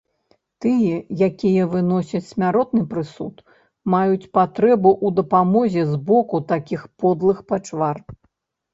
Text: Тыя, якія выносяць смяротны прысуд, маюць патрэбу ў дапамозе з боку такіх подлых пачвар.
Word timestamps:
Тыя, 0.63 0.95
якія 1.27 1.67
выносяць 1.73 2.21
смяротны 2.31 2.81
прысуд, 2.95 3.35
маюць 3.97 4.29
патрэбу 4.41 4.89
ў 5.05 5.07
дапамозе 5.23 5.81
з 5.95 6.03
боку 6.11 6.45
такіх 6.57 6.91
подлых 7.03 7.49
пачвар. 7.55 8.07